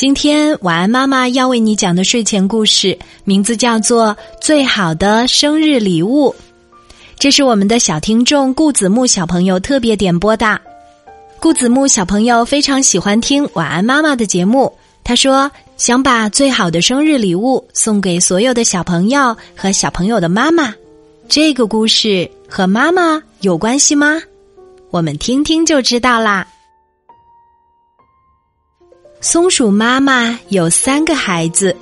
[0.00, 4.06] 今天晚安妈妈要为你讲的睡前故事，名字叫做
[4.40, 6.34] 《最好的生日礼物》。
[7.18, 10.58] 这是我们的小听众顾子木小朋友特别点播的。
[11.38, 14.72] 顾子木小朋友非常喜欢听晚安妈妈的节目，
[15.04, 20.74] 他说想把最好的生日礼物送给所有的小朋友和小朋友的妈妈。
[21.28, 24.18] 这个故事和妈妈有关系吗？
[24.90, 26.48] 我们听听就知道啦。
[29.22, 31.76] 松鼠妈妈有三个孩子，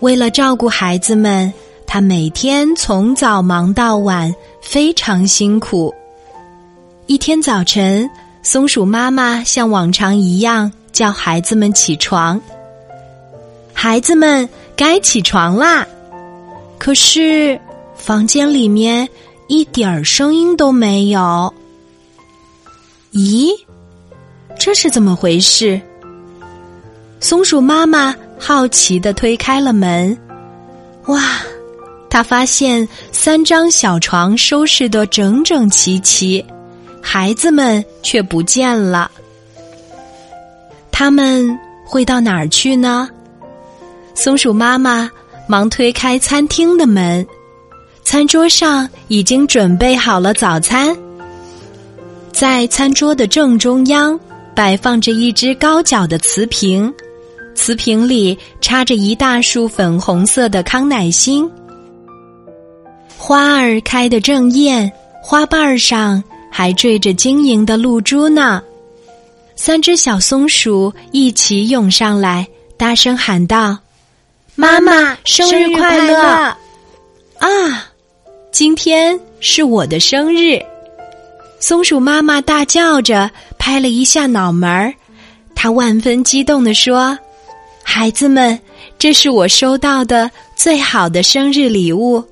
[0.00, 1.50] 为了照顾孩子们，
[1.86, 5.94] 她每天从早忙到晚，非常辛苦。
[7.06, 8.08] 一天早晨，
[8.42, 12.38] 松鼠妈妈像往常一样叫孩子们起床。
[13.72, 15.86] 孩子们该起床啦，
[16.76, 17.58] 可是
[17.96, 19.08] 房间里面
[19.46, 21.50] 一点儿声音都没有。
[23.14, 23.48] 咦，
[24.58, 25.80] 这是怎么回事？
[27.20, 30.16] 松鼠妈妈好奇的推开了门，
[31.06, 31.22] 哇！
[32.08, 36.44] 她发现三张小床收拾的整整齐齐，
[37.02, 39.10] 孩子们却不见了。
[40.92, 43.08] 他们会到哪儿去呢？
[44.14, 45.10] 松鼠妈妈
[45.48, 47.26] 忙推开餐厅的门，
[48.04, 50.96] 餐桌上已经准备好了早餐。
[52.32, 54.18] 在餐桌的正中央
[54.54, 56.92] 摆放着一只高脚的瓷瓶。
[57.58, 61.50] 瓷瓶里插着一大束粉红色的康乃馨，
[63.16, 66.22] 花儿开得正艳，花瓣儿上
[66.52, 68.62] 还缀着晶莹的露珠呢。
[69.56, 73.76] 三只小松鼠一起涌上来，大声喊道
[74.54, 76.16] ：“妈妈，生日快乐！”
[77.40, 77.90] 啊，
[78.52, 80.62] 今天是我的生日！
[81.58, 83.28] 松鼠妈妈大叫着，
[83.58, 84.94] 拍了一下脑门儿，
[85.56, 87.18] 她万分激动地说。
[87.90, 88.56] 孩子们，
[88.98, 92.22] 这是我收到的最好的生日礼物，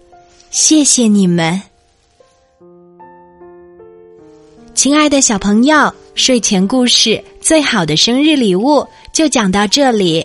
[0.50, 1.58] 谢谢你们，
[4.74, 5.90] 亲爱的小朋友。
[6.14, 8.80] 睡前故事《最好的生日礼物》
[9.14, 10.24] 就讲到这里。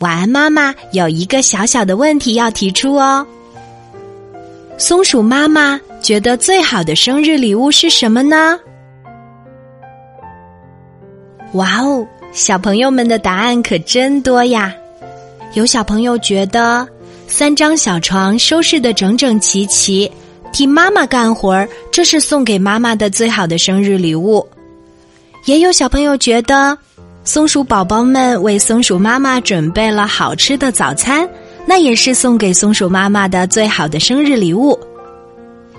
[0.00, 3.24] 晚安，妈妈有一个小小的问题要提出哦。
[4.76, 8.58] 松鼠妈妈觉得最好的生日礼物是什么呢？
[11.52, 12.06] 哇哦！
[12.32, 14.74] 小朋友们的答案可真多呀！
[15.54, 16.86] 有小朋友觉得
[17.26, 20.10] 三张小床收拾的整整齐齐，
[20.52, 24.46] 替妈妈干活儿，这是送给妈妈的最好的生日礼物。
[25.46, 26.76] 也有小朋友觉得
[27.24, 31.26] 松鼠宝宝们为松鼠妈妈准备了好吃的早餐，
[31.64, 34.78] 那也是送给松鼠妈妈的最好的生日礼物。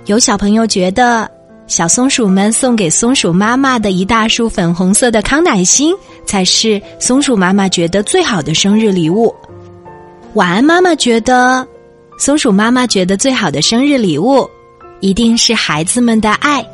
[0.06, 1.30] 有小朋友觉得。
[1.70, 9.34] 小松鼠们送给松鼠妈妈的一大束粉红色的康乃馨，才是松鼠妈妈觉得最好的生日礼物。
[10.34, 11.66] 晚安，妈妈觉得，
[12.18, 14.50] 松鼠妈妈觉得最好的生日礼物，
[15.00, 16.66] 一定是孩子们的爱。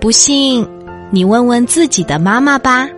[0.00, 0.64] 不信，
[1.10, 2.88] 你问问自己的妈妈吧。